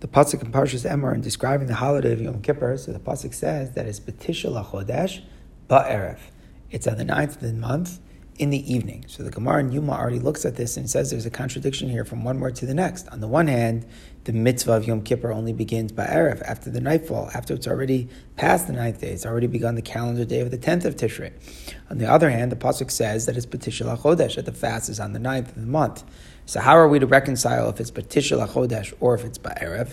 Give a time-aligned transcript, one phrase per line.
[0.00, 3.32] The pasuk in Parshas Emor in describing the holiday of Yom Kippur, so the pasuk
[3.32, 5.22] says that it's Betisha Lachodesh
[5.70, 6.18] Ba'erev.
[6.70, 7.98] It's on the ninth of the month
[8.38, 9.06] in the evening.
[9.08, 12.04] So the Gemara in Yoma already looks at this and says there's a contradiction here
[12.04, 13.08] from one word to the next.
[13.08, 13.86] On the one hand,
[14.24, 18.10] the mitzvah of Yom Kippur only begins by Erev, after the nightfall, after it's already
[18.36, 19.12] past the ninth day.
[19.12, 21.32] It's already begun the calendar day of the tenth of Tishrei.
[21.88, 25.00] On the other hand, the pasuk says that it's Betisha Lachodesh, that the fast is
[25.00, 26.04] on the ninth of the month.
[26.46, 29.90] So how are we to reconcile if it's Betisha Lachodesh or if it's Ba'erev?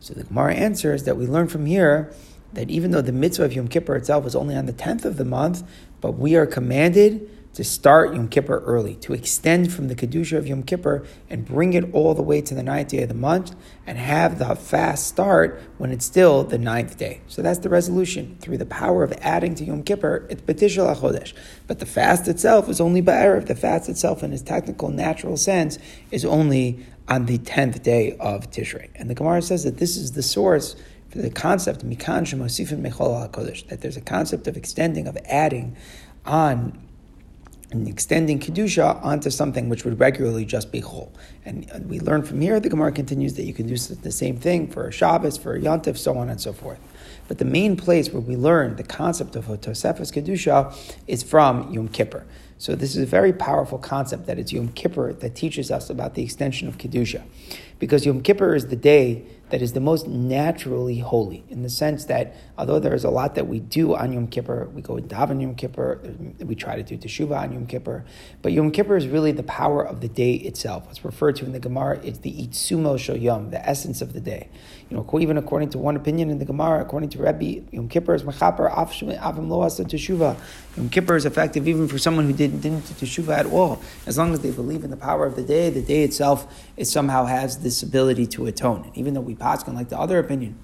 [0.00, 2.12] So the Gemara answers that we learn from here
[2.54, 5.16] that even though the mitzvah of Yom Kippur itself is only on the 10th of
[5.16, 5.62] the month,
[6.00, 10.46] but we are commanded to start Yom Kippur early, to extend from the Kedusha of
[10.46, 13.54] Yom Kippur and bring it all the way to the ninth day of the month
[13.86, 17.20] and have the fast start when it's still the ninth day.
[17.28, 18.36] So that's the resolution.
[18.40, 21.34] Through the power of adding to Yom Kippur, it's Betisha Lachodesh.
[21.66, 23.46] But the fast itself is only Ba'erev.
[23.46, 25.78] The fast itself, in its technical, natural sense,
[26.10, 28.88] is only on the 10th day of Tishrei.
[28.94, 30.76] And the Gemara says that this is the source
[31.10, 35.76] for the concept, Mikan Shemosifin Mechol HaKodesh, that there's a concept of extending, of adding
[36.24, 36.88] on
[37.72, 41.10] and extending kedusha onto something which would regularly just be chol.
[41.44, 42.60] And we learn from here.
[42.60, 45.60] The Gemara continues that you can do the same thing for a Shabbos, for a
[45.60, 46.78] Yontif, so on and so forth.
[47.28, 51.88] But the main place where we learn the concept of Tosefes kedusha is from Yom
[51.88, 52.24] Kippur.
[52.62, 56.14] So this is a very powerful concept that it's Yom Kippur that teaches us about
[56.14, 57.22] the extension of kedusha,
[57.80, 62.04] because Yom Kippur is the day that is the most naturally holy, in the sense
[62.06, 65.42] that although there is a lot that we do on Yom Kippur, we go daven
[65.42, 66.00] Yom Kippur,
[66.38, 68.04] we try to do teshuvah on Yom Kippur,
[68.42, 70.86] but Yom Kippur is really the power of the day itself.
[70.88, 74.20] It's referred to in the Gemara, it's the itsumo shel yom, the essence of the
[74.20, 74.48] day.
[74.88, 78.14] You know, even according to one opinion in the Gemara, according to Rebbe, Yom Kippur
[78.14, 80.36] is mechaper avim lo teshuvah.
[80.76, 83.82] Yom Kippur is effective even for someone who didn't, didn't do teshuvah at all.
[84.06, 86.86] As long as they believe in the power of the day, the day itself it
[86.86, 88.84] somehow has this ability to atone.
[88.84, 90.58] And even though we paskin like the other opinion,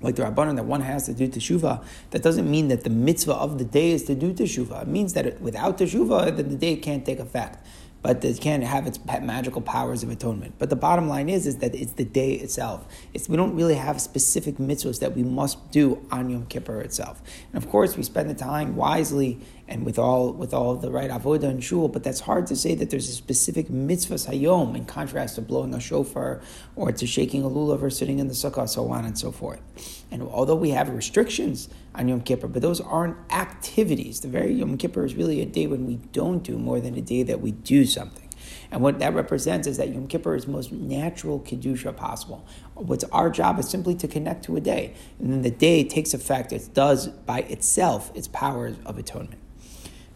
[0.00, 3.34] like the Rabbanon, that one has to do teshuvah, that doesn't mean that the mitzvah
[3.34, 4.82] of the day is to do teshuvah.
[4.82, 7.64] It means that without teshuvah, then the day can't take effect
[8.02, 10.54] but it can't have its magical powers of atonement.
[10.58, 12.84] But the bottom line is, is that it's the day itself.
[13.14, 17.22] It's, we don't really have specific mitzvahs that we must do on Yom Kippur itself.
[17.52, 19.40] And of course, we spend the time wisely
[19.72, 22.74] and with all with all the right avodah and shul, but that's hard to say
[22.74, 26.42] that there's a specific mitzvah hayom in contrast to blowing a shofar
[26.76, 29.62] or to shaking a lulav or sitting in the sukkah, so on and so forth.
[30.10, 34.20] And although we have restrictions on Yom Kippur, but those aren't activities.
[34.20, 37.00] The very Yom Kippur is really a day when we don't do more than a
[37.00, 38.28] day that we do something.
[38.70, 42.46] And what that represents is that Yom Kippur is most natural Kedusha possible.
[42.74, 44.94] What's our job is simply to connect to a day.
[45.18, 49.40] And then the day takes effect, it does by itself its powers of atonement.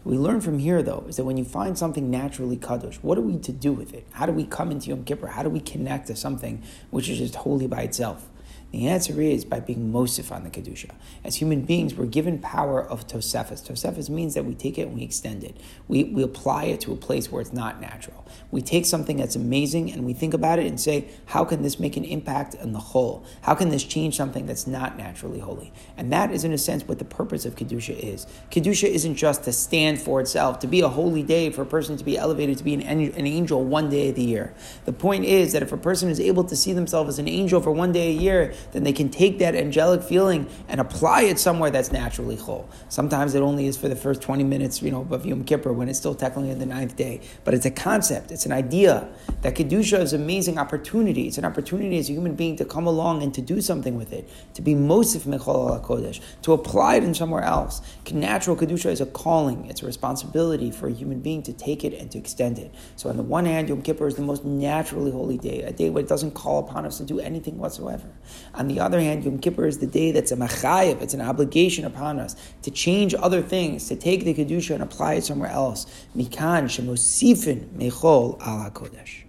[0.07, 3.21] We learn from here, though, is that when you find something naturally kadosh, what are
[3.21, 4.07] we to do with it?
[4.13, 5.27] How do we come into Yom Kippur?
[5.27, 8.29] How do we connect to something which is just holy by itself?
[8.71, 10.91] The answer is by being mosif on the kedusha.
[11.25, 13.67] As human beings, we're given power of tosefas.
[13.67, 15.57] Tosefas means that we take it and we extend it.
[15.89, 18.25] We, we apply it to a place where it's not natural.
[18.51, 21.79] We take something that's amazing and we think about it and say, how can this
[21.79, 23.25] make an impact on the whole?
[23.41, 25.73] How can this change something that's not naturally holy?
[25.97, 28.25] And that is, in a sense, what the purpose of kedusha is.
[28.51, 31.97] Kedusha isn't just to stand for itself, to be a holy day for a person
[31.97, 34.53] to be elevated to be an, an angel one day of the year.
[34.85, 37.61] The point is that if a person is able to see themselves as an angel
[37.61, 41.39] for one day a year, then they can take that angelic feeling and apply it
[41.39, 42.65] somewhere that's naturally chol.
[42.89, 45.89] Sometimes it only is for the first 20 minutes, you know, of Yom Kippur when
[45.89, 47.21] it's still technically the ninth day.
[47.43, 49.07] But it's a concept, it's an idea
[49.41, 51.27] that Kedusha is an amazing opportunity.
[51.27, 54.13] It's an opportunity as a human being to come along and to do something with
[54.13, 57.81] it, to be Mosif Mechol Kodesh, to apply it in somewhere else.
[58.11, 61.93] Natural Kedusha is a calling, it's a responsibility for a human being to take it
[61.93, 62.73] and to extend it.
[62.95, 65.89] So on the one hand, Yom Kippur is the most naturally holy day, a day
[65.89, 68.07] where it doesn't call upon us to do anything whatsoever.
[68.55, 71.85] On the other hand, Yom Kippur is the day that's a machayev, it's an obligation
[71.85, 75.85] upon us to change other things, to take the Kedusha and apply it somewhere else.
[76.15, 79.26] Mikan shemosifin mechol al HaKodesh.